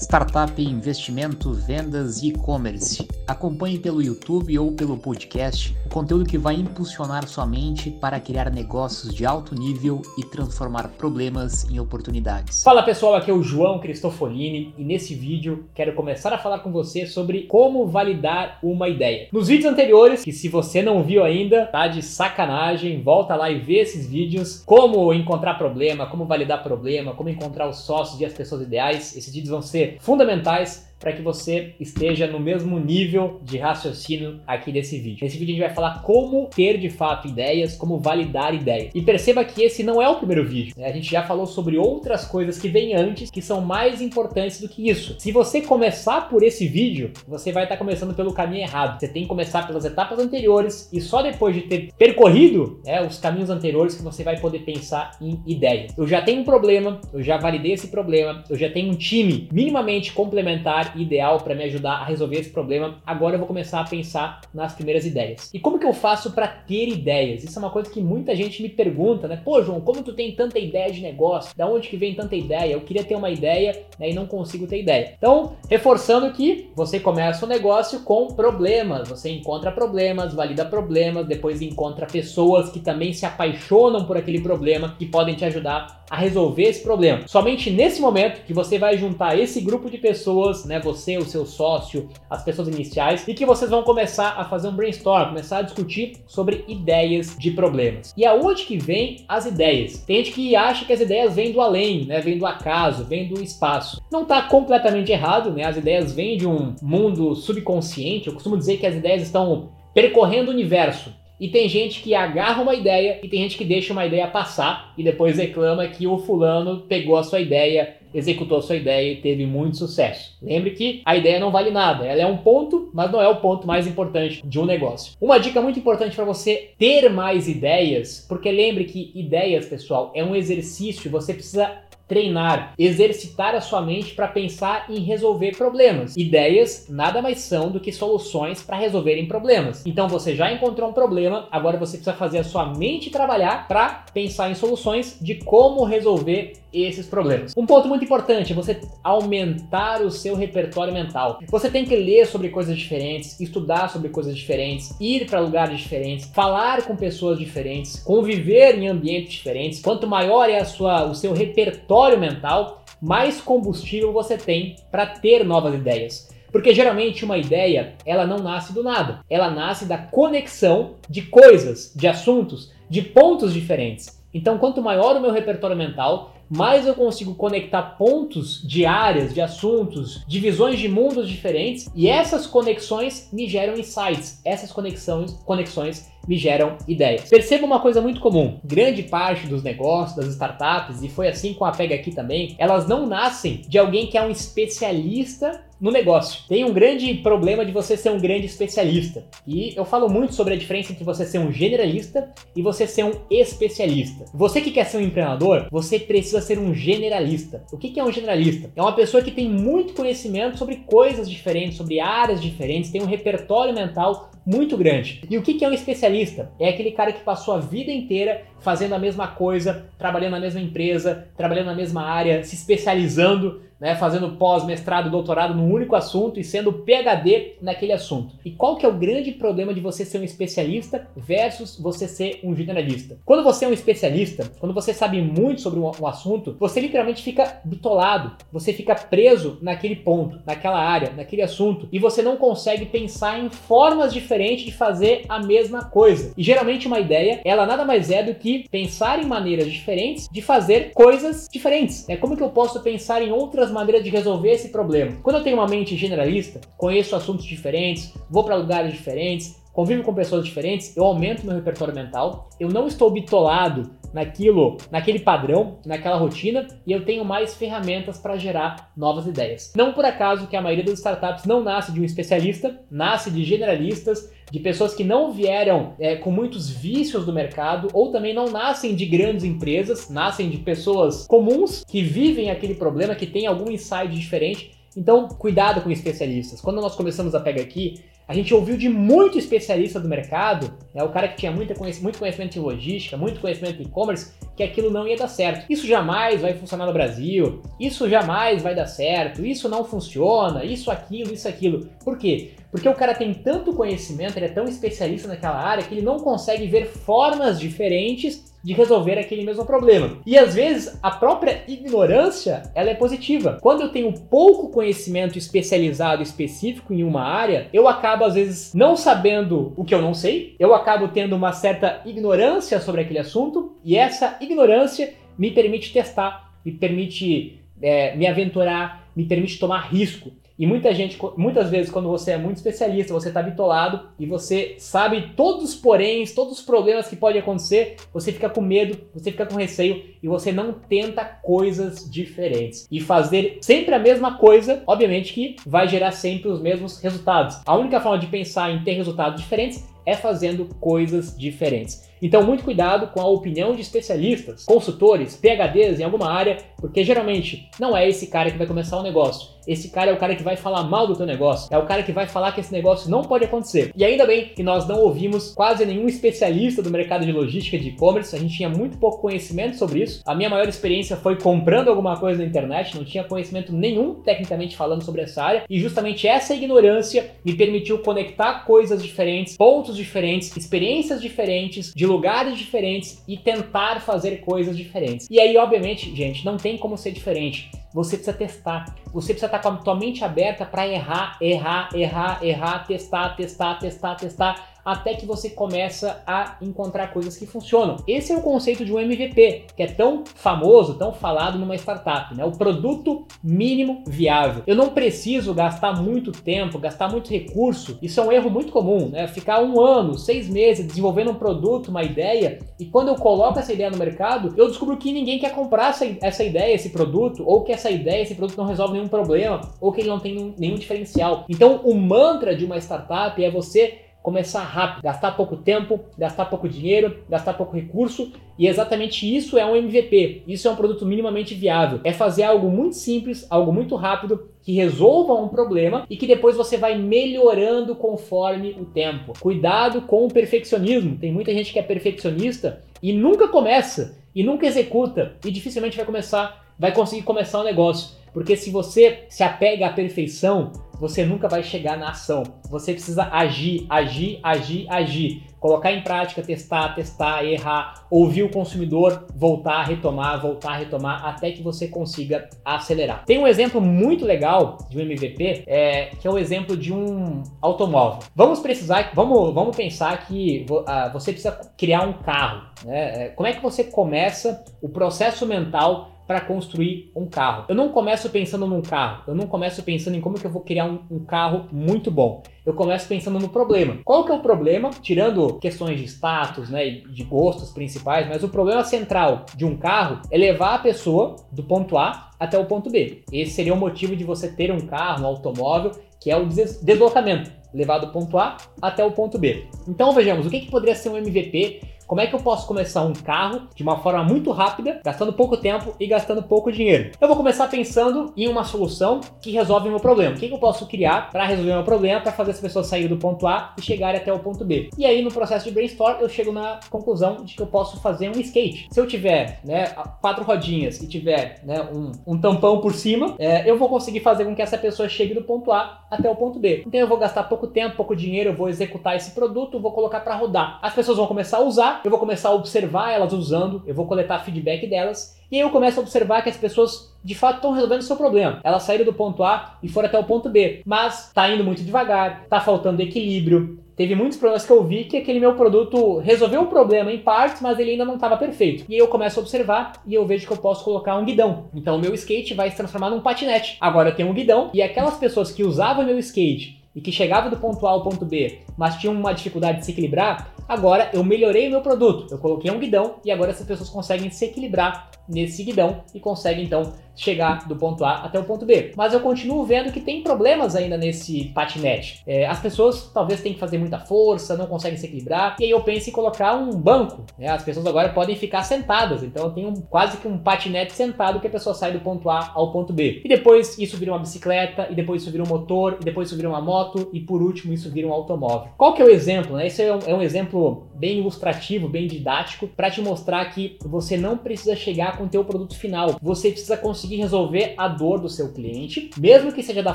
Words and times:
startup, 0.00 0.60
investimento, 0.62 1.52
vendas 1.52 2.22
e 2.22 2.28
e-commerce. 2.28 3.06
Acompanhe 3.26 3.78
pelo 3.78 4.02
YouTube 4.02 4.58
ou 4.58 4.72
pelo 4.72 4.96
podcast 4.96 5.76
conteúdo 5.90 6.24
que 6.24 6.38
vai 6.38 6.54
impulsionar 6.54 7.26
sua 7.26 7.44
mente 7.44 7.90
para 7.90 8.20
criar 8.20 8.48
negócios 8.50 9.12
de 9.12 9.26
alto 9.26 9.54
nível 9.54 10.00
e 10.16 10.22
transformar 10.22 10.88
problemas 10.96 11.68
em 11.68 11.80
oportunidades. 11.80 12.62
Fala 12.62 12.82
pessoal, 12.82 13.16
aqui 13.16 13.30
é 13.30 13.34
o 13.34 13.42
João 13.42 13.80
Cristofolini 13.80 14.72
e 14.78 14.84
nesse 14.84 15.14
vídeo 15.14 15.64
quero 15.74 15.92
começar 15.94 16.32
a 16.32 16.38
falar 16.38 16.60
com 16.60 16.70
você 16.70 17.06
sobre 17.06 17.42
como 17.42 17.86
validar 17.88 18.58
uma 18.62 18.88
ideia. 18.88 19.28
Nos 19.32 19.48
vídeos 19.48 19.70
anteriores, 19.70 20.22
que 20.22 20.32
se 20.32 20.48
você 20.48 20.80
não 20.80 21.02
viu 21.02 21.24
ainda, 21.24 21.66
tá 21.66 21.88
de 21.88 22.02
sacanagem, 22.02 23.02
volta 23.02 23.34
lá 23.34 23.50
e 23.50 23.58
vê 23.58 23.80
esses 23.80 24.08
vídeos, 24.08 24.62
como 24.64 25.12
encontrar 25.12 25.54
problema, 25.54 26.06
como 26.06 26.24
validar 26.24 26.62
problema, 26.62 27.14
como 27.14 27.28
encontrar 27.28 27.68
os 27.68 27.78
sócios 27.78 28.20
e 28.20 28.24
as 28.24 28.32
pessoas 28.32 28.62
ideais. 28.62 29.16
Esses 29.16 29.34
vídeos 29.34 29.50
vão 29.50 29.62
ser 29.62 29.96
fundamentais 30.00 30.89
para 31.00 31.12
que 31.12 31.22
você 31.22 31.74
esteja 31.80 32.26
no 32.26 32.38
mesmo 32.38 32.78
nível 32.78 33.40
de 33.42 33.56
raciocínio 33.56 34.40
aqui 34.46 34.70
desse 34.70 34.98
vídeo. 34.98 35.18
Nesse 35.22 35.38
vídeo 35.38 35.54
a 35.54 35.56
gente 35.56 35.66
vai 35.66 35.74
falar 35.74 36.02
como 36.02 36.46
ter 36.54 36.78
de 36.78 36.90
fato 36.90 37.26
ideias, 37.26 37.74
como 37.74 37.98
validar 37.98 38.54
ideias. 38.54 38.92
E 38.94 39.00
perceba 39.00 39.44
que 39.44 39.62
esse 39.62 39.82
não 39.82 40.00
é 40.00 40.08
o 40.08 40.16
primeiro 40.16 40.46
vídeo. 40.46 40.74
Né? 40.76 40.86
A 40.86 40.92
gente 40.92 41.10
já 41.10 41.22
falou 41.22 41.46
sobre 41.46 41.78
outras 41.78 42.26
coisas 42.26 42.58
que 42.58 42.68
vêm 42.68 42.94
antes 42.94 43.30
que 43.30 43.40
são 43.40 43.62
mais 43.62 44.02
importantes 44.02 44.60
do 44.60 44.68
que 44.68 44.88
isso. 44.88 45.16
Se 45.18 45.32
você 45.32 45.62
começar 45.62 46.28
por 46.28 46.42
esse 46.42 46.68
vídeo, 46.68 47.12
você 47.26 47.50
vai 47.50 47.64
estar 47.64 47.78
começando 47.78 48.14
pelo 48.14 48.34
caminho 48.34 48.62
errado. 48.62 49.00
Você 49.00 49.08
tem 49.08 49.22
que 49.22 49.28
começar 49.28 49.66
pelas 49.66 49.84
etapas 49.84 50.18
anteriores 50.18 50.88
e 50.92 51.00
só 51.00 51.22
depois 51.22 51.54
de 51.54 51.62
ter 51.62 51.92
percorrido 51.96 52.80
né, 52.84 53.02
os 53.02 53.18
caminhos 53.18 53.48
anteriores 53.48 53.94
que 53.94 54.02
você 54.02 54.22
vai 54.22 54.38
poder 54.38 54.60
pensar 54.60 55.12
em 55.20 55.40
ideias. 55.46 55.96
Eu 55.96 56.06
já 56.06 56.20
tenho 56.20 56.42
um 56.42 56.44
problema, 56.44 57.00
eu 57.12 57.22
já 57.22 57.38
validei 57.38 57.72
esse 57.72 57.88
problema, 57.88 58.44
eu 58.50 58.56
já 58.56 58.68
tenho 58.68 58.92
um 58.92 58.96
time 58.96 59.48
minimamente 59.50 60.12
complementar 60.12 60.89
ideal 60.96 61.40
para 61.40 61.54
me 61.54 61.64
ajudar 61.64 61.94
a 61.94 62.04
resolver 62.04 62.38
esse 62.38 62.50
problema. 62.50 63.00
Agora 63.06 63.34
eu 63.34 63.38
vou 63.38 63.48
começar 63.48 63.80
a 63.80 63.84
pensar 63.84 64.40
nas 64.52 64.74
primeiras 64.74 65.04
ideias. 65.04 65.50
E 65.52 65.58
como 65.58 65.78
que 65.78 65.86
eu 65.86 65.92
faço 65.92 66.32
para 66.32 66.46
ter 66.46 66.88
ideias? 66.88 67.44
Isso 67.44 67.58
é 67.58 67.62
uma 67.62 67.70
coisa 67.70 67.90
que 67.90 68.00
muita 68.00 68.34
gente 68.34 68.62
me 68.62 68.68
pergunta, 68.68 69.28
né? 69.28 69.40
Pô, 69.44 69.62
João, 69.62 69.80
como 69.80 70.02
tu 70.02 70.12
tem 70.12 70.32
tanta 70.32 70.58
ideia 70.58 70.92
de 70.92 71.00
negócio? 71.00 71.56
Da 71.56 71.66
onde 71.66 71.88
que 71.88 71.96
vem 71.96 72.14
tanta 72.14 72.36
ideia? 72.36 72.72
Eu 72.72 72.80
queria 72.80 73.04
ter 73.04 73.14
uma 73.14 73.30
ideia 73.30 73.84
né, 73.98 74.10
e 74.10 74.14
não 74.14 74.26
consigo 74.26 74.66
ter 74.66 74.80
ideia. 74.80 75.14
Então, 75.16 75.56
reforçando 75.68 76.32
que 76.32 76.70
você 76.74 76.98
começa 76.98 77.44
o 77.44 77.48
negócio 77.48 78.00
com 78.00 78.28
problemas. 78.28 79.08
Você 79.08 79.30
encontra 79.30 79.70
problemas, 79.72 80.34
valida 80.34 80.64
problemas, 80.64 81.26
depois 81.26 81.62
encontra 81.62 82.06
pessoas 82.06 82.70
que 82.70 82.80
também 82.80 83.12
se 83.12 83.26
apaixonam 83.26 84.04
por 84.04 84.16
aquele 84.16 84.40
problema 84.40 84.94
que 84.98 85.06
podem 85.06 85.34
te 85.34 85.44
ajudar 85.44 86.00
a 86.10 86.16
resolver 86.16 86.64
esse 86.64 86.82
problema. 86.82 87.26
Somente 87.28 87.70
nesse 87.70 88.00
momento 88.00 88.44
que 88.44 88.52
você 88.52 88.78
vai 88.78 88.98
juntar 88.98 89.38
esse 89.38 89.60
grupo 89.60 89.88
de 89.88 89.96
pessoas, 89.96 90.64
né, 90.64 90.79
você, 90.80 91.16
o 91.18 91.24
seu 91.24 91.46
sócio, 91.46 92.08
as 92.28 92.42
pessoas 92.42 92.68
iniciais, 92.68 93.26
e 93.26 93.34
que 93.34 93.46
vocês 93.46 93.70
vão 93.70 93.82
começar 93.82 94.34
a 94.36 94.44
fazer 94.44 94.68
um 94.68 94.74
brainstorm, 94.74 95.28
começar 95.28 95.58
a 95.58 95.62
discutir 95.62 96.16
sobre 96.26 96.64
ideias 96.66 97.36
de 97.38 97.50
problemas. 97.50 98.12
E 98.16 98.24
aonde 98.24 98.64
que 98.64 98.78
vem 98.78 99.24
as 99.28 99.46
ideias? 99.46 99.98
Tem 100.04 100.16
gente 100.16 100.32
que 100.32 100.56
acha 100.56 100.84
que 100.84 100.92
as 100.92 101.00
ideias 101.00 101.34
vêm 101.34 101.52
do 101.52 101.60
além, 101.60 102.04
né, 102.04 102.20
vêm 102.20 102.38
do 102.38 102.46
acaso, 102.46 103.04
vêm 103.04 103.28
do 103.28 103.42
espaço. 103.42 104.00
Não 104.10 104.22
está 104.22 104.42
completamente 104.42 105.12
errado, 105.12 105.50
né? 105.50 105.64
As 105.64 105.76
ideias 105.76 106.12
vêm 106.12 106.36
de 106.36 106.46
um 106.46 106.74
mundo 106.82 107.34
subconsciente. 107.34 108.28
Eu 108.28 108.34
costumo 108.34 108.56
dizer 108.56 108.78
que 108.78 108.86
as 108.86 108.94
ideias 108.94 109.22
estão 109.22 109.70
percorrendo 109.94 110.50
o 110.50 110.54
universo. 110.54 111.12
E 111.40 111.48
tem 111.48 111.70
gente 111.70 112.02
que 112.02 112.14
agarra 112.14 112.62
uma 112.62 112.74
ideia 112.74 113.18
e 113.22 113.28
tem 113.28 113.40
gente 113.40 113.56
que 113.56 113.64
deixa 113.64 113.94
uma 113.94 114.04
ideia 114.04 114.28
passar 114.28 114.92
e 114.98 115.02
depois 115.02 115.38
reclama 115.38 115.88
que 115.88 116.06
o 116.06 116.18
fulano 116.18 116.80
pegou 116.80 117.16
a 117.16 117.22
sua 117.22 117.40
ideia, 117.40 117.96
executou 118.12 118.58
a 118.58 118.62
sua 118.62 118.76
ideia 118.76 119.12
e 119.12 119.16
teve 119.16 119.46
muito 119.46 119.78
sucesso. 119.78 120.36
Lembre 120.42 120.72
que 120.72 121.00
a 121.02 121.16
ideia 121.16 121.40
não 121.40 121.50
vale 121.50 121.70
nada, 121.70 122.04
ela 122.04 122.20
é 122.20 122.26
um 122.26 122.36
ponto, 122.36 122.90
mas 122.92 123.10
não 123.10 123.22
é 123.22 123.28
o 123.28 123.36
ponto 123.36 123.66
mais 123.66 123.86
importante 123.86 124.42
de 124.44 124.60
um 124.60 124.66
negócio. 124.66 125.14
Uma 125.18 125.38
dica 125.38 125.62
muito 125.62 125.78
importante 125.78 126.14
para 126.14 126.26
você 126.26 126.72
ter 126.78 127.08
mais 127.08 127.48
ideias, 127.48 128.26
porque 128.28 128.52
lembre 128.52 128.84
que 128.84 129.10
ideias, 129.14 129.64
pessoal, 129.64 130.12
é 130.14 130.22
um 130.22 130.36
exercício, 130.36 131.10
você 131.10 131.32
precisa 131.32 131.72
treinar, 132.10 132.74
exercitar 132.76 133.54
a 133.54 133.60
sua 133.60 133.80
mente 133.80 134.14
para 134.14 134.26
pensar 134.26 134.86
em 134.90 134.98
resolver 134.98 135.56
problemas. 135.56 136.16
Ideias 136.16 136.86
nada 136.88 137.22
mais 137.22 137.38
são 137.38 137.70
do 137.70 137.78
que 137.78 137.92
soluções 137.92 138.60
para 138.64 138.76
resolverem 138.76 139.28
problemas. 139.28 139.86
Então 139.86 140.08
você 140.08 140.34
já 140.34 140.52
encontrou 140.52 140.90
um 140.90 140.92
problema, 140.92 141.46
agora 141.52 141.78
você 141.78 141.98
precisa 141.98 142.16
fazer 142.16 142.38
a 142.38 142.44
sua 142.44 142.74
mente 142.74 143.10
trabalhar 143.10 143.68
para 143.68 144.06
pensar 144.12 144.50
em 144.50 144.56
soluções 144.56 145.18
de 145.20 145.36
como 145.36 145.84
resolver 145.84 146.54
esses 146.72 147.06
problemas. 147.06 147.52
Um 147.56 147.66
ponto 147.66 147.88
muito 147.88 148.04
importante 148.04 148.52
é 148.52 148.56
você 148.56 148.80
aumentar 149.02 150.02
o 150.02 150.10
seu 150.10 150.34
repertório 150.34 150.92
mental. 150.92 151.40
Você 151.48 151.70
tem 151.70 151.84
que 151.84 151.96
ler 151.96 152.26
sobre 152.26 152.48
coisas 152.48 152.76
diferentes, 152.76 153.38
estudar 153.40 153.88
sobre 153.88 154.08
coisas 154.08 154.36
diferentes, 154.36 154.94
ir 155.00 155.26
para 155.26 155.40
lugares 155.40 155.78
diferentes, 155.78 156.26
falar 156.26 156.82
com 156.82 156.96
pessoas 156.96 157.38
diferentes, 157.38 158.00
conviver 158.00 158.78
em 158.78 158.88
ambientes 158.88 159.32
diferentes. 159.32 159.80
Quanto 159.80 160.06
maior 160.06 160.48
é 160.48 160.58
a 160.58 160.64
sua, 160.64 161.04
o 161.06 161.14
seu 161.14 161.32
repertório 161.32 161.99
mental, 162.18 162.84
mais 163.00 163.40
combustível 163.40 164.12
você 164.12 164.36
tem 164.36 164.76
para 164.90 165.06
ter 165.06 165.44
novas 165.44 165.74
ideias. 165.74 166.30
Porque 166.52 166.74
geralmente 166.74 167.24
uma 167.24 167.38
ideia, 167.38 167.94
ela 168.04 168.26
não 168.26 168.38
nasce 168.38 168.72
do 168.72 168.82
nada. 168.82 169.20
Ela 169.30 169.50
nasce 169.50 169.84
da 169.84 169.96
conexão 169.96 170.94
de 171.08 171.22
coisas, 171.22 171.92
de 171.94 172.08
assuntos, 172.08 172.72
de 172.88 173.02
pontos 173.02 173.52
diferentes. 173.52 174.20
Então, 174.34 174.58
quanto 174.58 174.82
maior 174.82 175.16
o 175.16 175.20
meu 175.20 175.30
repertório 175.30 175.76
mental, 175.76 176.34
mais 176.50 176.86
eu 176.86 176.94
consigo 176.94 177.34
conectar 177.34 177.80
pontos 177.96 178.60
de 178.66 178.84
áreas, 178.84 179.32
de 179.32 179.40
assuntos, 179.40 180.24
de 180.26 180.40
visões 180.40 180.80
de 180.80 180.88
mundos 180.88 181.28
diferentes, 181.28 181.88
e 181.94 182.08
essas 182.08 182.46
conexões 182.46 183.28
me 183.32 183.48
geram 183.48 183.78
insights. 183.78 184.40
Essas 184.44 184.72
conexões, 184.72 185.32
conexões 185.44 186.10
me 186.26 186.36
geram 186.36 186.76
ideias. 186.88 187.28
Perceba 187.28 187.64
uma 187.64 187.80
coisa 187.80 188.00
muito 188.00 188.20
comum: 188.20 188.58
grande 188.64 189.04
parte 189.04 189.46
dos 189.46 189.62
negócios, 189.62 190.16
das 190.16 190.26
startups, 190.26 191.02
e 191.02 191.08
foi 191.08 191.28
assim 191.28 191.54
com 191.54 191.64
a 191.64 191.70
Pega 191.70 191.94
aqui 191.94 192.12
também, 192.12 192.56
elas 192.58 192.88
não 192.88 193.06
nascem 193.06 193.62
de 193.68 193.78
alguém 193.78 194.08
que 194.08 194.18
é 194.18 194.22
um 194.22 194.30
especialista 194.30 195.64
no 195.80 195.90
negócio. 195.90 196.42
Tem 196.48 196.64
um 196.64 196.72
grande 196.72 197.14
problema 197.14 197.64
de 197.64 197.72
você 197.72 197.96
ser 197.96 198.10
um 198.10 198.20
grande 198.20 198.46
especialista. 198.46 199.24
E 199.46 199.72
eu 199.76 199.84
falo 199.84 200.08
muito 200.08 200.34
sobre 200.34 200.54
a 200.54 200.56
diferença 200.56 200.92
entre 200.92 201.04
você 201.04 201.24
ser 201.24 201.38
um 201.38 201.50
generalista 201.50 202.32
e 202.54 202.62
você 202.62 202.86
ser 202.86 203.04
um 203.04 203.12
especialista. 203.30 204.26
Você 204.34 204.60
que 204.60 204.70
quer 204.70 204.84
ser 204.84 204.98
um 204.98 205.02
empreendedor, 205.02 205.68
você 205.70 205.98
precisa 205.98 206.40
ser 206.40 206.58
um 206.58 206.74
generalista. 206.74 207.64
O 207.72 207.78
que 207.78 207.98
é 207.98 208.04
um 208.04 208.12
generalista? 208.12 208.70
É 208.76 208.82
uma 208.82 208.94
pessoa 208.94 209.22
que 209.22 209.30
tem 209.30 209.48
muito 209.48 209.94
conhecimento 209.94 210.58
sobre 210.58 210.76
coisas 210.76 211.28
diferentes, 211.28 211.78
sobre 211.78 212.00
áreas 212.00 212.42
diferentes, 212.42 212.90
tem 212.90 213.02
um 213.02 213.06
repertório 213.06 213.74
mental 213.74 214.30
muito 214.44 214.76
grande. 214.76 215.22
E 215.30 215.38
o 215.38 215.42
que 215.42 215.64
é 215.64 215.68
um 215.68 215.72
especialista? 215.72 216.50
É 216.58 216.68
aquele 216.68 216.90
cara 216.92 217.12
que 217.12 217.22
passou 217.22 217.54
a 217.54 217.58
vida 217.58 217.90
inteira 217.90 218.42
fazendo 218.58 218.94
a 218.94 218.98
mesma 218.98 219.28
coisa, 219.28 219.86
trabalhando 219.98 220.32
na 220.32 220.40
mesma 220.40 220.60
empresa, 220.60 221.28
trabalhando 221.36 221.66
na 221.66 221.74
mesma 221.74 222.02
área, 222.02 222.42
se 222.42 222.54
especializando 222.54 223.62
né, 223.80 223.96
fazendo 223.96 224.36
pós, 224.36 224.64
mestrado, 224.64 225.10
doutorado 225.10 225.54
num 225.54 225.72
único 225.72 225.96
assunto 225.96 226.38
e 226.38 226.44
sendo 226.44 226.72
PhD 226.72 227.54
naquele 227.62 227.92
assunto. 227.92 228.34
E 228.44 228.50
qual 228.50 228.76
que 228.76 228.84
é 228.84 228.88
o 228.88 228.98
grande 228.98 229.32
problema 229.32 229.72
de 229.72 229.80
você 229.80 230.04
ser 230.04 230.18
um 230.18 230.24
especialista 230.24 231.08
versus 231.16 231.78
você 231.78 232.06
ser 232.06 232.40
um 232.44 232.54
generalista? 232.54 233.18
Quando 233.24 233.42
você 233.42 233.64
é 233.64 233.68
um 233.68 233.72
especialista, 233.72 234.50
quando 234.58 234.74
você 234.74 234.92
sabe 234.92 235.22
muito 235.22 235.60
sobre 235.60 235.80
um, 235.80 235.90
um 236.00 236.06
assunto, 236.06 236.56
você 236.58 236.80
literalmente 236.80 237.22
fica 237.22 237.60
bitolado, 237.64 238.36
você 238.52 238.72
fica 238.72 238.94
preso 238.94 239.58
naquele 239.62 239.96
ponto, 239.96 240.40
naquela 240.44 240.78
área, 240.78 241.12
naquele 241.16 241.42
assunto 241.42 241.88
e 241.92 241.98
você 241.98 242.22
não 242.22 242.36
consegue 242.36 242.86
pensar 242.86 243.38
em 243.38 243.48
formas 243.48 244.12
diferentes 244.12 244.64
de 244.64 244.72
fazer 244.72 245.24
a 245.28 245.38
mesma 245.38 245.84
coisa. 245.84 246.32
E 246.36 246.42
geralmente 246.42 246.86
uma 246.86 247.00
ideia, 247.00 247.40
ela 247.44 247.66
nada 247.66 247.84
mais 247.84 248.10
é 248.10 248.22
do 248.22 248.34
que 248.34 248.68
pensar 248.68 249.22
em 249.22 249.26
maneiras 249.26 249.70
diferentes 249.70 250.28
de 250.30 250.42
fazer 250.42 250.92
coisas 250.92 251.48
diferentes. 251.50 252.08
É 252.08 252.16
como 252.16 252.36
que 252.36 252.42
eu 252.42 252.50
posso 252.50 252.80
pensar 252.80 253.22
em 253.22 253.30
outras 253.30 253.69
outras 253.70 253.72
maneiras 253.72 254.04
de 254.04 254.10
resolver 254.10 254.50
esse 254.50 254.68
problema. 254.68 255.16
Quando 255.22 255.36
eu 255.36 255.42
tenho 255.42 255.56
uma 255.56 255.66
mente 255.66 255.96
generalista, 255.96 256.60
conheço 256.76 257.16
assuntos 257.16 257.44
diferentes, 257.44 258.12
vou 258.28 258.44
para 258.44 258.56
lugares 258.56 258.92
diferentes, 258.92 259.56
convivo 259.72 260.02
com 260.02 260.12
pessoas 260.12 260.44
diferentes, 260.44 260.96
eu 260.96 261.04
aumento 261.04 261.46
meu 261.46 261.54
repertório 261.54 261.94
mental, 261.94 262.50
eu 262.58 262.68
não 262.68 262.86
estou 262.86 263.10
bitolado 263.10 263.90
naquilo, 264.12 264.76
naquele 264.90 265.20
padrão, 265.20 265.78
naquela 265.84 266.16
rotina 266.16 266.66
e 266.86 266.92
eu 266.92 267.04
tenho 267.04 267.24
mais 267.24 267.54
ferramentas 267.54 268.18
para 268.18 268.36
gerar 268.36 268.92
novas 268.96 269.26
ideias. 269.26 269.72
Não 269.76 269.92
por 269.92 270.04
acaso 270.04 270.46
que 270.46 270.56
a 270.56 270.62
maioria 270.62 270.84
das 270.84 270.98
startups 270.98 271.44
não 271.44 271.62
nasce 271.62 271.92
de 271.92 272.00
um 272.00 272.04
especialista, 272.04 272.80
nasce 272.90 273.30
de 273.30 273.44
generalistas, 273.44 274.30
de 274.50 274.58
pessoas 274.58 274.94
que 274.94 275.04
não 275.04 275.30
vieram 275.30 275.94
é, 275.98 276.16
com 276.16 276.30
muitos 276.30 276.68
vícios 276.68 277.24
do 277.24 277.32
mercado 277.32 277.88
ou 277.92 278.10
também 278.10 278.34
não 278.34 278.50
nascem 278.50 278.94
de 278.94 279.06
grandes 279.06 279.44
empresas, 279.44 280.10
nascem 280.10 280.50
de 280.50 280.58
pessoas 280.58 281.26
comuns 281.26 281.84
que 281.84 282.02
vivem 282.02 282.50
aquele 282.50 282.74
problema, 282.74 283.14
que 283.14 283.26
tem 283.26 283.46
algum 283.46 283.70
insight 283.70 284.12
diferente. 284.12 284.72
Então, 284.96 285.28
cuidado 285.28 285.82
com 285.82 285.90
especialistas. 285.90 286.60
Quando 286.60 286.80
nós 286.80 286.96
começamos 286.96 287.32
a 287.34 287.40
pegar 287.40 287.62
aqui, 287.62 288.00
a 288.26 288.34
gente 288.34 288.54
ouviu 288.54 288.76
de 288.76 288.88
muito 288.88 289.38
especialista 289.38 289.98
do 289.98 290.08
mercado, 290.08 290.72
né, 290.94 291.02
o 291.02 291.08
cara 291.08 291.28
que 291.28 291.36
tinha 291.36 291.50
muito 291.50 291.74
conhecimento 291.74 292.56
em 292.56 292.60
logística, 292.60 293.16
muito 293.16 293.40
conhecimento 293.40 293.82
em 293.82 293.86
e-commerce, 293.86 294.32
que 294.56 294.62
aquilo 294.62 294.90
não 294.90 295.06
ia 295.06 295.16
dar 295.16 295.28
certo. 295.28 295.66
Isso 295.68 295.86
jamais 295.86 296.40
vai 296.40 296.54
funcionar 296.54 296.86
no 296.86 296.92
Brasil, 296.92 297.60
isso 297.78 298.08
jamais 298.08 298.62
vai 298.62 298.74
dar 298.74 298.86
certo, 298.86 299.44
isso 299.44 299.68
não 299.68 299.84
funciona, 299.84 300.64
isso, 300.64 300.90
aquilo, 300.90 301.32
isso, 301.32 301.48
aquilo. 301.48 301.88
Por 302.04 302.18
quê? 302.18 302.52
Porque 302.70 302.88
o 302.88 302.94
cara 302.94 303.14
tem 303.14 303.34
tanto 303.34 303.74
conhecimento, 303.74 304.36
ele 304.36 304.46
é 304.46 304.50
tão 304.50 304.64
especialista 304.64 305.28
naquela 305.28 305.56
área 305.56 305.82
que 305.82 305.94
ele 305.94 306.02
não 306.02 306.18
consegue 306.18 306.66
ver 306.66 306.86
formas 306.86 307.58
diferentes 307.58 308.50
de 308.62 308.72
resolver 308.72 309.18
aquele 309.18 309.44
mesmo 309.44 309.64
problema. 309.64 310.18
E 310.26 310.36
às 310.36 310.54
vezes 310.54 310.98
a 311.02 311.10
própria 311.10 311.64
ignorância 311.66 312.62
ela 312.74 312.90
é 312.90 312.94
positiva. 312.94 313.58
Quando 313.60 313.82
eu 313.82 313.88
tenho 313.88 314.12
pouco 314.12 314.68
conhecimento 314.68 315.38
especializado 315.38 316.22
específico 316.22 316.92
em 316.92 317.02
uma 317.02 317.22
área, 317.22 317.68
eu 317.72 317.88
acabo 317.88 318.24
às 318.24 318.34
vezes 318.34 318.74
não 318.74 318.96
sabendo 318.96 319.72
o 319.76 319.84
que 319.84 319.94
eu 319.94 320.02
não 320.02 320.14
sei, 320.14 320.54
eu 320.58 320.74
acabo 320.74 321.08
tendo 321.08 321.34
uma 321.34 321.52
certa 321.52 322.02
ignorância 322.04 322.80
sobre 322.80 323.00
aquele 323.00 323.18
assunto 323.18 323.76
e 323.84 323.96
essa 323.96 324.36
ignorância 324.40 325.14
me 325.38 325.50
permite 325.50 325.92
testar, 325.92 326.52
me 326.64 326.72
permite 326.72 327.58
é, 327.82 328.14
me 328.14 328.26
aventurar, 328.26 329.08
me 329.16 329.24
permite 329.24 329.58
tomar 329.58 329.90
risco. 329.90 330.30
E 330.60 330.66
muita 330.66 330.92
gente, 330.94 331.18
muitas 331.38 331.70
vezes, 331.70 331.90
quando 331.90 332.10
você 332.10 332.32
é 332.32 332.36
muito 332.36 332.58
especialista, 332.58 333.14
você 333.14 333.28
está 333.28 333.42
bitolado 333.42 334.10
e 334.18 334.26
você 334.26 334.74
sabe 334.76 335.32
todos 335.34 335.64
os 335.64 335.74
poréns, 335.74 336.34
todos 336.34 336.58
os 336.58 336.62
problemas 336.62 337.08
que 337.08 337.16
podem 337.16 337.40
acontecer, 337.40 337.96
você 338.12 338.30
fica 338.30 338.50
com 338.50 338.60
medo, 338.60 338.98
você 339.14 339.30
fica 339.32 339.46
com 339.46 339.56
receio 339.56 340.04
e 340.22 340.28
você 340.28 340.52
não 340.52 340.74
tenta 340.74 341.24
coisas 341.24 342.06
diferentes. 342.10 342.86
E 342.90 343.00
fazer 343.00 343.56
sempre 343.62 343.94
a 343.94 343.98
mesma 343.98 344.36
coisa, 344.36 344.82
obviamente 344.86 345.32
que 345.32 345.56
vai 345.64 345.88
gerar 345.88 346.12
sempre 346.12 346.50
os 346.50 346.60
mesmos 346.60 347.00
resultados. 347.00 347.58
A 347.64 347.74
única 347.74 347.98
forma 347.98 348.18
de 348.18 348.26
pensar 348.26 348.70
em 348.70 348.84
ter 348.84 348.92
resultados 348.92 349.40
diferentes 349.40 349.82
é 350.04 350.14
fazendo 350.14 350.66
coisas 350.78 351.36
diferentes. 351.38 352.08
Então, 352.22 352.42
muito 352.42 352.64
cuidado 352.64 353.06
com 353.08 353.20
a 353.20 353.26
opinião 353.26 353.74
de 353.74 353.80
especialistas, 353.80 354.64
consultores, 354.64 355.36
PHDs 355.36 356.00
em 356.00 356.04
alguma 356.04 356.30
área, 356.30 356.58
porque 356.76 357.02
geralmente 357.02 357.68
não 357.78 357.96
é 357.96 358.08
esse 358.08 358.26
cara 358.26 358.50
que 358.50 358.58
vai 358.58 358.66
começar 358.66 358.98
o 358.98 359.00
um 359.00 359.04
negócio. 359.04 359.48
Esse 359.66 359.90
cara 359.90 360.10
é 360.10 360.14
o 360.14 360.18
cara 360.18 360.34
que 360.34 360.42
vai 360.42 360.56
falar 360.56 360.84
mal 360.84 361.06
do 361.06 361.16
teu 361.16 361.26
negócio, 361.26 361.68
é 361.70 361.78
o 361.78 361.86
cara 361.86 362.02
que 362.02 362.12
vai 362.12 362.26
falar 362.26 362.52
que 362.52 362.60
esse 362.60 362.72
negócio 362.72 363.10
não 363.10 363.22
pode 363.22 363.44
acontecer. 363.44 363.92
E 363.94 364.04
ainda 364.04 364.26
bem 364.26 364.46
que 364.54 364.62
nós 364.62 364.86
não 364.86 365.00
ouvimos 365.00 365.52
quase 365.54 365.84
nenhum 365.84 366.06
especialista 366.06 366.82
do 366.82 366.90
mercado 366.90 367.24
de 367.24 367.32
logística 367.32 367.78
de 367.78 367.88
e-commerce, 367.88 368.34
a 368.34 368.38
gente 368.38 368.56
tinha 368.56 368.68
muito 368.68 368.98
pouco 368.98 369.20
conhecimento 369.20 369.76
sobre 369.76 370.02
isso. 370.02 370.22
A 370.26 370.34
minha 370.34 370.48
maior 370.48 370.68
experiência 370.68 371.16
foi 371.16 371.36
comprando 371.36 371.88
alguma 371.88 372.18
coisa 372.18 372.40
na 372.42 372.48
internet, 372.48 372.96
não 372.96 373.04
tinha 373.04 373.24
conhecimento 373.24 373.72
nenhum 373.72 374.14
tecnicamente 374.14 374.76
falando 374.76 375.02
sobre 375.02 375.22
essa 375.22 375.42
área, 375.42 375.64
e 375.68 375.78
justamente 375.78 376.26
essa 376.26 376.54
ignorância 376.54 377.30
me 377.44 377.54
permitiu 377.54 377.98
conectar 377.98 378.64
coisas 378.64 379.02
diferentes, 379.02 379.56
pontos 379.56 379.96
diferentes, 379.96 380.56
experiências 380.56 381.20
diferentes, 381.20 381.92
de 381.94 382.06
lugares 382.06 382.56
diferentes 382.56 383.22
e 383.26 383.36
tentar 383.36 384.00
fazer 384.00 384.38
coisas 384.38 384.76
diferentes. 384.76 385.26
E 385.30 385.38
aí, 385.38 385.56
obviamente, 385.56 386.14
gente, 386.14 386.44
não 386.44 386.56
tem 386.56 386.76
como 386.76 386.96
ser 386.96 387.12
diferente. 387.12 387.70
Você 387.92 388.16
precisa 388.16 388.36
testar. 388.36 388.94
Você 389.12 389.32
precisa 389.32 389.46
estar 389.46 389.58
com 389.58 389.68
a 389.68 389.76
tua 389.76 389.94
mente 389.96 390.24
aberta 390.24 390.64
para 390.64 390.86
errar, 390.86 391.36
errar, 391.40 391.88
errar, 391.94 392.44
errar, 392.44 392.86
testar, 392.86 393.36
testar, 393.36 393.78
testar, 393.78 394.14
testar 394.14 394.69
até 394.84 395.14
que 395.14 395.26
você 395.26 395.50
começa 395.50 396.22
a 396.26 396.56
encontrar 396.60 397.08
coisas 397.08 397.36
que 397.36 397.46
funcionam. 397.46 397.96
Esse 398.06 398.32
é 398.32 398.36
o 398.36 398.40
conceito 398.40 398.84
de 398.84 398.92
um 398.92 398.98
MVP, 398.98 399.66
que 399.76 399.82
é 399.82 399.86
tão 399.86 400.24
famoso, 400.34 400.94
tão 400.94 401.12
falado 401.12 401.58
numa 401.58 401.74
startup, 401.74 402.34
né? 402.34 402.44
O 402.44 402.52
produto 402.52 403.26
mínimo 403.42 404.02
viável. 404.06 404.62
Eu 404.66 404.76
não 404.76 404.90
preciso 404.90 405.54
gastar 405.54 406.00
muito 406.00 406.32
tempo, 406.32 406.78
gastar 406.78 407.08
muito 407.08 407.30
recurso. 407.30 407.98
Isso 408.02 408.20
é 408.20 408.22
um 408.22 408.32
erro 408.32 408.50
muito 408.50 408.72
comum, 408.72 409.08
né? 409.08 409.26
Ficar 409.28 409.60
um 409.62 409.80
ano, 409.80 410.18
seis 410.18 410.48
meses 410.48 410.86
desenvolvendo 410.86 411.30
um 411.30 411.34
produto, 411.34 411.88
uma 411.88 412.02
ideia, 412.02 412.58
e 412.78 412.86
quando 412.86 413.08
eu 413.08 413.16
coloco 413.16 413.58
essa 413.58 413.72
ideia 413.72 413.90
no 413.90 413.98
mercado, 413.98 414.54
eu 414.56 414.68
descubro 414.68 414.96
que 414.96 415.12
ninguém 415.12 415.38
quer 415.38 415.52
comprar 415.52 415.90
essa, 415.90 416.06
essa 416.20 416.44
ideia, 416.44 416.74
esse 416.74 416.90
produto, 416.90 417.42
ou 417.46 417.62
que 417.62 417.72
essa 417.72 417.90
ideia, 417.90 418.22
esse 418.22 418.34
produto 418.34 418.56
não 418.56 418.66
resolve 418.66 418.94
nenhum 418.94 419.08
problema, 419.08 419.60
ou 419.80 419.92
que 419.92 420.00
ele 420.00 420.08
não 420.08 420.20
tem 420.20 420.54
nenhum 420.58 420.76
diferencial. 420.76 421.44
Então, 421.48 421.80
o 421.84 421.94
mantra 421.94 422.56
de 422.56 422.64
uma 422.64 422.78
startup 422.78 423.42
é 423.42 423.50
você 423.50 423.98
começar 424.22 424.62
rápido, 424.62 425.02
gastar 425.02 425.32
pouco 425.32 425.56
tempo, 425.56 426.00
gastar 426.16 426.44
pouco 426.46 426.68
dinheiro, 426.68 427.18
gastar 427.28 427.54
pouco 427.54 427.74
recurso, 427.74 428.32
e 428.58 428.66
exatamente 428.66 429.24
isso 429.34 429.56
é 429.56 429.64
um 429.64 429.74
MVP. 429.74 430.42
Isso 430.46 430.68
é 430.68 430.70
um 430.70 430.76
produto 430.76 431.06
minimamente 431.06 431.54
viável. 431.54 432.00
É 432.04 432.12
fazer 432.12 432.42
algo 432.42 432.68
muito 432.68 432.96
simples, 432.96 433.46
algo 433.48 433.72
muito 433.72 433.96
rápido, 433.96 434.48
que 434.62 434.72
resolva 434.72 435.34
um 435.34 435.48
problema 435.48 436.06
e 436.10 436.16
que 436.16 436.26
depois 436.26 436.56
você 436.56 436.76
vai 436.76 436.98
melhorando 436.98 437.94
conforme 437.94 438.76
o 438.78 438.84
tempo. 438.84 439.32
Cuidado 439.40 440.02
com 440.02 440.26
o 440.26 440.30
perfeccionismo. 440.30 441.16
Tem 441.16 441.32
muita 441.32 441.54
gente 441.54 441.72
que 441.72 441.78
é 441.78 441.82
perfeccionista 441.82 442.82
e 443.02 443.12
nunca 443.14 443.48
começa, 443.48 444.18
e 444.34 444.44
nunca 444.44 444.66
executa, 444.66 445.36
e 445.44 445.50
dificilmente 445.50 445.96
vai 445.96 446.04
começar, 446.04 446.66
vai 446.78 446.92
conseguir 446.92 447.22
começar 447.22 447.58
o 447.58 447.62
um 447.62 447.64
negócio. 447.64 448.10
Porque 448.32 448.56
se 448.56 448.70
você 448.70 449.24
se 449.28 449.42
apega 449.42 449.86
à 449.86 449.92
perfeição, 449.92 450.70
você 451.00 451.24
nunca 451.24 451.48
vai 451.48 451.62
chegar 451.62 451.96
na 451.96 452.10
ação. 452.10 452.42
Você 452.68 452.92
precisa 452.92 453.24
agir, 453.32 453.86
agir, 453.88 454.38
agir, 454.42 454.86
agir. 454.88 455.42
Colocar 455.58 455.92
em 455.92 456.02
prática, 456.02 456.42
testar, 456.42 456.94
testar, 456.94 457.44
errar, 457.44 458.06
ouvir 458.10 458.42
o 458.42 458.50
consumidor, 458.50 459.26
voltar, 459.34 459.82
retomar, 459.84 460.40
voltar, 460.40 460.78
retomar, 460.78 461.24
até 461.26 461.50
que 461.50 461.62
você 461.62 461.88
consiga 461.88 462.48
acelerar. 462.64 463.24
Tem 463.26 463.38
um 463.38 463.46
exemplo 463.46 463.80
muito 463.80 464.24
legal 464.24 464.78
de 464.88 464.98
um 464.98 465.00
MVP, 465.00 465.64
é, 465.66 466.06
que 466.18 466.26
é 466.26 466.30
o 466.30 466.38
exemplo 466.38 466.76
de 466.76 466.92
um 466.92 467.42
automóvel. 467.60 468.20
Vamos 468.34 468.60
precisar, 468.60 469.10
vamos, 469.14 469.52
vamos 469.54 469.76
pensar 469.76 470.26
que 470.26 470.64
uh, 470.70 471.12
você 471.12 471.32
precisa 471.32 471.52
criar 471.76 472.08
um 472.08 472.14
carro. 472.14 472.62
Né? 472.84 473.26
É, 473.26 473.28
como 473.28 473.46
é 473.46 473.52
que 473.52 473.62
você 473.62 473.84
começa 473.84 474.64
o 474.80 474.88
processo 474.88 475.46
mental 475.46 476.09
para 476.30 476.42
construir 476.42 477.10
um 477.16 477.26
carro. 477.26 477.64
Eu 477.68 477.74
não 477.74 477.88
começo 477.88 478.30
pensando 478.30 478.64
num 478.64 478.80
carro, 478.80 479.24
eu 479.26 479.34
não 479.34 479.48
começo 479.48 479.82
pensando 479.82 480.16
em 480.16 480.20
como 480.20 480.38
que 480.38 480.46
eu 480.46 480.50
vou 480.52 480.62
criar 480.62 480.84
um, 480.84 481.00
um, 481.10 481.24
carro 481.24 481.66
muito 481.72 482.08
bom. 482.08 482.40
Eu 482.64 482.72
começo 482.72 483.08
pensando 483.08 483.40
no 483.40 483.48
problema. 483.48 483.98
Qual 484.04 484.24
que 484.24 484.30
é 484.30 484.34
o 484.36 484.38
problema? 484.38 484.90
Tirando 484.90 485.58
questões 485.58 485.98
de 485.98 486.04
status, 486.04 486.70
né, 486.70 486.88
de 486.88 487.24
gostos 487.24 487.72
principais, 487.72 488.28
mas 488.28 488.44
o 488.44 488.48
problema 488.48 488.84
central 488.84 489.44
de 489.56 489.64
um 489.64 489.76
carro 489.76 490.22
é 490.30 490.38
levar 490.38 490.76
a 490.76 490.78
pessoa 490.78 491.34
do 491.50 491.64
ponto 491.64 491.98
A 491.98 492.30
até 492.38 492.56
o 492.56 492.64
ponto 492.64 492.88
B. 492.90 493.24
Esse 493.32 493.50
seria 493.50 493.74
o 493.74 493.76
motivo 493.76 494.14
de 494.14 494.22
você 494.22 494.46
ter 494.52 494.70
um 494.70 494.86
carro, 494.86 495.24
um 495.24 495.26
automóvel, 495.26 495.90
que 496.20 496.30
é 496.30 496.36
o 496.36 496.46
deslocamento, 496.46 497.50
levar 497.74 497.98
do 497.98 498.12
ponto 498.12 498.38
A 498.38 498.56
até 498.80 499.04
o 499.04 499.10
ponto 499.10 499.36
B. 499.36 499.64
Então 499.88 500.12
vejamos, 500.12 500.46
o 500.46 500.50
que, 500.50 500.60
que 500.60 500.70
poderia 500.70 500.94
ser 500.94 501.08
um 501.08 501.16
MVP 501.16 501.80
como 502.10 502.20
é 502.20 502.26
que 502.26 502.34
eu 502.34 502.40
posso 502.40 502.66
começar 502.66 503.02
um 503.02 503.12
carro 503.12 503.68
de 503.72 503.84
uma 503.84 503.98
forma 503.98 504.24
muito 504.24 504.50
rápida, 504.50 505.00
gastando 505.04 505.32
pouco 505.32 505.56
tempo 505.56 505.94
e 506.00 506.08
gastando 506.08 506.42
pouco 506.42 506.72
dinheiro? 506.72 507.12
Eu 507.20 507.28
vou 507.28 507.36
começar 507.36 507.68
pensando 507.68 508.32
em 508.36 508.48
uma 508.48 508.64
solução 508.64 509.20
que 509.40 509.52
resolve 509.52 509.86
o 509.86 509.92
meu 509.92 510.00
problema. 510.00 510.34
O 510.34 510.36
que 510.36 510.50
eu 510.50 510.58
posso 510.58 510.88
criar 510.88 511.30
para 511.30 511.46
resolver 511.46 511.70
o 511.70 511.74
meu 511.74 511.84
problema, 511.84 512.20
para 512.20 512.32
fazer 512.32 512.50
as 512.50 512.58
pessoas 512.58 512.88
saírem 512.88 513.08
do 513.08 513.16
ponto 513.16 513.46
A 513.46 513.76
e 513.78 513.82
chegarem 513.82 514.20
até 514.20 514.32
o 514.32 514.40
ponto 514.40 514.64
B? 514.64 514.90
E 514.98 515.06
aí, 515.06 515.22
no 515.22 515.30
processo 515.30 515.66
de 515.66 515.70
brainstorm, 515.70 516.20
eu 516.20 516.28
chego 516.28 516.50
na 516.50 516.80
conclusão 516.90 517.44
de 517.44 517.54
que 517.54 517.62
eu 517.62 517.68
posso 517.68 518.00
fazer 518.00 518.28
um 518.28 518.40
skate. 518.40 518.88
Se 518.90 518.98
eu 518.98 519.06
tiver 519.06 519.60
né, 519.64 519.94
quatro 520.20 520.42
rodinhas 520.42 521.00
e 521.00 521.06
tiver 521.06 521.60
né, 521.62 521.88
um, 521.94 522.10
um 522.26 522.40
tampão 522.40 522.80
por 522.80 522.92
cima, 522.92 523.36
é, 523.38 523.70
eu 523.70 523.78
vou 523.78 523.88
conseguir 523.88 524.18
fazer 524.18 524.44
com 524.44 524.56
que 524.56 524.62
essa 524.62 524.76
pessoa 524.76 525.08
chegue 525.08 525.32
do 525.32 525.42
ponto 525.42 525.70
A 525.70 526.00
até 526.10 526.28
o 526.28 526.34
ponto 526.34 526.58
B. 526.58 526.82
Então 526.84 526.98
eu 526.98 527.06
vou 527.06 527.18
gastar 527.18 527.44
pouco 527.44 527.68
tempo, 527.68 527.94
pouco 527.94 528.16
dinheiro, 528.16 528.50
eu 528.50 528.54
vou 528.56 528.68
executar 528.68 529.14
esse 529.14 529.30
produto, 529.30 529.78
vou 529.78 529.92
colocar 529.92 530.18
para 530.18 530.34
rodar. 530.34 530.80
As 530.82 530.92
pessoas 530.92 531.16
vão 531.16 531.28
começar 531.28 531.58
a 531.58 531.60
usar 531.60 531.99
eu 532.04 532.10
vou 532.10 532.20
começar 532.20 532.48
a 532.50 532.54
observar 532.54 533.12
elas 533.12 533.32
usando, 533.32 533.82
eu 533.86 533.94
vou 533.94 534.06
coletar 534.06 534.40
feedback 534.40 534.86
delas, 534.86 535.38
e 535.50 535.56
aí 535.56 535.62
eu 535.62 535.70
começo 535.70 535.98
a 535.98 536.02
observar 536.02 536.42
que 536.42 536.48
as 536.48 536.56
pessoas 536.56 537.12
de 537.24 537.34
fato 537.34 537.56
estão 537.56 537.72
resolvendo 537.72 538.00
o 538.00 538.04
seu 538.04 538.16
problema. 538.16 538.60
Elas 538.62 538.84
saíram 538.84 539.04
do 539.04 539.12
ponto 539.12 539.42
A 539.42 539.78
e 539.82 539.88
foram 539.88 540.08
até 540.08 540.18
o 540.18 540.24
ponto 540.24 540.48
B, 540.48 540.82
mas 540.86 541.28
está 541.28 541.48
indo 541.50 541.64
muito 541.64 541.82
devagar, 541.82 542.42
está 542.44 542.60
faltando 542.60 543.02
equilíbrio. 543.02 543.78
Teve 543.96 544.14
muitos 544.14 544.38
problemas 544.38 544.64
que 544.64 544.72
eu 544.72 544.82
vi 544.82 545.04
que 545.04 545.18
aquele 545.18 545.38
meu 545.38 545.54
produto 545.54 546.18
resolveu 546.20 546.62
o 546.62 546.66
problema 546.68 547.12
em 547.12 547.18
partes, 547.18 547.60
mas 547.60 547.78
ele 547.78 547.90
ainda 547.90 548.04
não 548.04 548.14
estava 548.14 548.36
perfeito. 548.36 548.84
E 548.88 548.94
aí 548.94 548.98
eu 548.98 549.08
começo 549.08 549.38
a 549.38 549.42
observar 549.42 549.92
e 550.06 550.14
eu 550.14 550.24
vejo 550.24 550.46
que 550.46 550.52
eu 550.52 550.56
posso 550.56 550.82
colocar 550.82 551.16
um 551.16 551.24
guidão. 551.24 551.66
Então 551.74 551.96
o 551.96 551.98
meu 551.98 552.14
skate 552.14 552.54
vai 552.54 552.70
se 552.70 552.76
transformar 552.76 553.10
num 553.10 553.20
patinete. 553.20 553.76
Agora 553.78 554.08
eu 554.08 554.14
tenho 554.14 554.30
um 554.30 554.32
guidão 554.32 554.70
e 554.72 554.80
aquelas 554.80 555.18
pessoas 555.18 555.50
que 555.50 555.62
usavam 555.62 556.06
meu 556.06 556.18
skate 556.18 556.79
e 556.94 557.00
que 557.00 557.12
chegava 557.12 557.48
do 557.48 557.56
ponto 557.56 557.86
A 557.86 557.90
ao 557.90 558.02
ponto 558.02 558.24
B, 558.24 558.60
mas 558.76 558.96
tinham 558.96 559.14
uma 559.14 559.32
dificuldade 559.32 559.78
de 559.78 559.84
se 559.84 559.92
equilibrar, 559.92 560.52
agora 560.68 561.10
eu 561.12 561.22
melhorei 561.22 561.68
o 561.68 561.70
meu 561.70 561.80
produto. 561.80 562.26
Eu 562.30 562.38
coloquei 562.38 562.70
um 562.70 562.78
guidão 562.78 563.16
e 563.24 563.30
agora 563.30 563.50
essas 563.50 563.66
pessoas 563.66 563.88
conseguem 563.88 564.30
se 564.30 564.44
equilibrar 564.44 565.10
nesse 565.30 565.62
guidão 565.62 566.02
e 566.14 566.20
consegue 566.20 566.62
então 566.62 566.92
chegar 567.20 567.68
do 567.68 567.76
ponto 567.76 568.04
A 568.04 568.24
até 568.24 568.38
o 568.38 568.44
ponto 568.44 568.64
B. 568.64 568.92
Mas 568.96 569.12
eu 569.12 569.20
continuo 569.20 569.64
vendo 569.64 569.92
que 569.92 570.00
tem 570.00 570.22
problemas 570.22 570.74
ainda 570.74 570.96
nesse 570.96 571.44
patinete. 571.54 572.22
É, 572.26 572.46
as 572.46 572.58
pessoas 572.58 573.10
talvez 573.12 573.42
tenham 573.42 573.54
que 573.54 573.60
fazer 573.60 573.78
muita 573.78 573.98
força, 573.98 574.56
não 574.56 574.66
conseguem 574.66 574.98
se 574.98 575.06
equilibrar. 575.06 575.56
E 575.60 575.64
aí 575.64 575.70
eu 575.70 575.82
penso 575.82 576.08
em 576.08 576.12
colocar 576.12 576.54
um 576.54 576.70
banco. 576.70 577.24
Né? 577.38 577.48
As 577.48 577.62
pessoas 577.62 577.86
agora 577.86 578.08
podem 578.10 578.36
ficar 578.36 578.62
sentadas. 578.62 579.22
Então 579.22 579.44
eu 579.44 579.50
tenho 579.50 579.72
quase 579.82 580.16
que 580.16 580.26
um 580.26 580.38
patinete 580.38 580.92
sentado 580.92 581.40
que 581.40 581.46
a 581.46 581.50
pessoa 581.50 581.74
sai 581.74 581.92
do 581.92 582.00
ponto 582.00 582.28
A 582.30 582.52
ao 582.54 582.72
ponto 582.72 582.92
B. 582.92 583.20
E 583.24 583.28
depois 583.28 583.78
isso 583.78 583.96
vira 583.96 584.12
uma 584.12 584.18
bicicleta, 584.18 584.88
e 584.90 584.94
depois 584.94 585.22
isso 585.22 585.30
vira 585.30 585.44
um 585.44 585.48
motor, 585.48 585.98
e 586.00 586.04
depois 586.04 586.28
isso 586.28 586.36
vira 586.36 586.48
uma 586.48 586.60
moto, 586.60 587.10
e 587.12 587.20
por 587.20 587.42
último 587.42 587.72
isso 587.72 587.90
vira 587.90 588.06
um 588.08 588.12
automóvel. 588.12 588.70
Qual 588.76 588.94
que 588.94 589.02
é 589.02 589.04
o 589.04 589.10
exemplo? 589.10 589.56
Né? 589.56 589.66
Esse 589.66 589.82
é 589.82 589.94
um, 589.94 589.98
é 590.06 590.14
um 590.14 590.22
exemplo 590.22 590.88
bem 590.94 591.18
ilustrativo, 591.18 591.88
bem 591.88 592.06
didático, 592.06 592.66
para 592.68 592.90
te 592.90 593.00
mostrar 593.00 593.44
que 593.46 593.78
você 593.84 594.16
não 594.16 594.36
precisa 594.36 594.76
chegar 594.76 595.16
com 595.20 595.26
o 595.26 595.28
teu 595.28 595.44
produto 595.44 595.76
final. 595.76 596.16
Você 596.22 596.50
precisa 596.50 596.78
conseguir 596.78 597.16
resolver 597.16 597.74
a 597.76 597.86
dor 597.86 598.18
do 598.18 598.28
seu 598.28 598.52
cliente, 598.52 599.10
mesmo 599.18 599.52
que 599.52 599.62
seja 599.62 599.82
da 599.82 599.94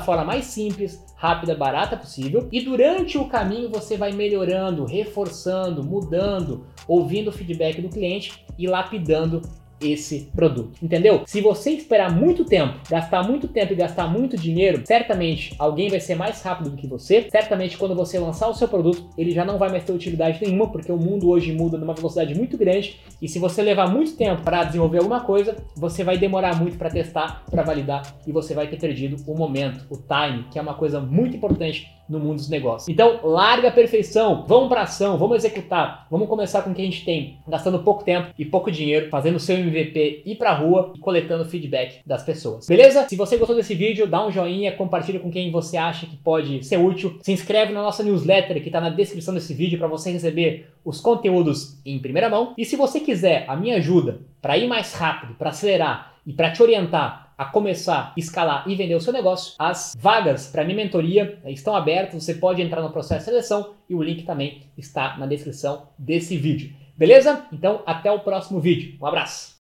forma 0.00 0.24
mais 0.24 0.44
simples, 0.44 1.04
rápida, 1.16 1.54
barata 1.54 1.96
possível. 1.96 2.48
E 2.52 2.60
durante 2.60 3.18
o 3.18 3.26
caminho 3.26 3.68
você 3.68 3.96
vai 3.96 4.12
melhorando, 4.12 4.84
reforçando, 4.84 5.82
mudando, 5.82 6.64
ouvindo 6.86 7.28
o 7.28 7.32
feedback 7.32 7.82
do 7.82 7.88
cliente 7.88 8.44
e 8.56 8.68
lapidando 8.68 9.42
esse 9.80 10.30
produto, 10.34 10.72
entendeu? 10.82 11.22
Se 11.26 11.40
você 11.40 11.70
esperar 11.70 12.14
muito 12.14 12.44
tempo, 12.44 12.78
gastar 12.88 13.22
muito 13.22 13.48
tempo 13.48 13.72
e 13.72 13.76
gastar 13.76 14.06
muito 14.06 14.36
dinheiro, 14.36 14.82
certamente 14.84 15.54
alguém 15.58 15.88
vai 15.88 16.00
ser 16.00 16.14
mais 16.14 16.42
rápido 16.42 16.70
do 16.70 16.76
que 16.76 16.86
você. 16.86 17.28
Certamente 17.30 17.76
quando 17.76 17.94
você 17.94 18.18
lançar 18.18 18.48
o 18.48 18.54
seu 18.54 18.68
produto, 18.68 19.08
ele 19.16 19.30
já 19.30 19.44
não 19.44 19.58
vai 19.58 19.70
mais 19.70 19.84
ter 19.84 19.92
utilidade 19.92 20.40
nenhuma, 20.42 20.68
porque 20.70 20.90
o 20.90 20.96
mundo 20.96 21.28
hoje 21.28 21.52
muda 21.52 21.78
numa 21.78 21.94
velocidade 21.94 22.34
muito 22.34 22.56
grande 22.56 23.00
e 23.20 23.28
se 23.28 23.38
você 23.38 23.62
levar 23.62 23.88
muito 23.88 24.16
tempo 24.16 24.42
para 24.42 24.64
desenvolver 24.64 24.98
alguma 24.98 25.20
coisa, 25.20 25.56
você 25.76 26.04
vai 26.04 26.18
demorar 26.18 26.58
muito 26.60 26.76
para 26.76 26.90
testar, 26.90 27.44
para 27.50 27.62
validar 27.62 28.02
e 28.26 28.32
você 28.32 28.54
vai 28.54 28.66
ter 28.66 28.78
perdido 28.78 29.16
o 29.26 29.36
momento, 29.36 29.86
o 29.90 29.96
time, 29.96 30.44
que 30.50 30.58
é 30.58 30.62
uma 30.62 30.74
coisa 30.74 31.00
muito 31.00 31.36
importante 31.36 31.90
no 32.08 32.20
mundo 32.20 32.36
dos 32.36 32.48
negócios. 32.48 32.88
Então, 32.88 33.20
larga 33.22 33.68
a 33.68 33.72
perfeição, 33.72 34.44
vamos 34.46 34.68
para 34.68 34.82
ação, 34.82 35.18
vamos 35.18 35.36
executar, 35.38 36.06
vamos 36.10 36.28
começar 36.28 36.62
com 36.62 36.70
o 36.70 36.74
que 36.74 36.82
a 36.82 36.84
gente 36.84 37.04
tem, 37.04 37.38
gastando 37.46 37.80
pouco 37.80 38.04
tempo 38.04 38.28
e 38.38 38.44
pouco 38.44 38.70
dinheiro, 38.70 39.10
fazendo 39.10 39.36
o 39.36 39.40
seu 39.40 39.58
MVP, 39.68 40.22
ir 40.24 40.36
para 40.36 40.50
a 40.50 40.54
rua 40.54 40.92
e 40.94 40.98
coletando 40.98 41.44
feedback 41.44 42.00
das 42.06 42.22
pessoas. 42.22 42.66
Beleza? 42.66 43.08
Se 43.08 43.16
você 43.16 43.36
gostou 43.36 43.56
desse 43.56 43.74
vídeo, 43.74 44.06
dá 44.06 44.26
um 44.26 44.30
joinha, 44.30 44.72
compartilha 44.72 45.20
com 45.20 45.30
quem 45.30 45.50
você 45.50 45.76
acha 45.76 46.06
que 46.06 46.16
pode 46.16 46.64
ser 46.64 46.78
útil, 46.78 47.18
se 47.22 47.32
inscreve 47.32 47.72
na 47.72 47.82
nossa 47.82 48.02
newsletter 48.02 48.60
que 48.62 48.68
está 48.68 48.80
na 48.80 48.90
descrição 48.90 49.34
desse 49.34 49.54
vídeo 49.54 49.78
para 49.78 49.88
você 49.88 50.10
receber 50.10 50.68
os 50.84 51.00
conteúdos 51.00 51.78
em 51.84 51.98
primeira 51.98 52.28
mão. 52.28 52.54
E 52.56 52.64
se 52.64 52.76
você 52.76 53.00
quiser 53.00 53.44
a 53.48 53.56
minha 53.56 53.76
ajuda 53.76 54.20
para 54.40 54.56
ir 54.56 54.66
mais 54.66 54.92
rápido, 54.92 55.34
para 55.34 55.50
acelerar 55.50 56.14
e 56.26 56.32
para 56.32 56.50
te 56.50 56.62
orientar 56.62 57.26
a 57.36 57.44
começar, 57.44 58.12
escalar 58.16 58.64
e 58.66 58.74
vender 58.74 58.94
o 58.94 59.00
seu 59.00 59.12
negócio, 59.12 59.54
as 59.58 59.94
vagas 59.98 60.46
para 60.46 60.64
minha 60.64 60.76
mentoria 60.76 61.38
estão 61.46 61.76
abertas. 61.76 62.24
Você 62.24 62.34
pode 62.34 62.62
entrar 62.62 62.80
no 62.80 62.90
processo 62.90 63.20
de 63.20 63.24
seleção 63.26 63.74
e 63.88 63.94
o 63.94 64.02
link 64.02 64.22
também 64.22 64.62
está 64.76 65.16
na 65.18 65.26
descrição 65.26 65.88
desse 65.98 66.36
vídeo. 66.36 66.72
Beleza? 66.96 67.44
Então, 67.52 67.82
até 67.84 68.10
o 68.10 68.20
próximo 68.20 68.58
vídeo. 68.58 68.96
Um 69.00 69.06
abraço! 69.06 69.54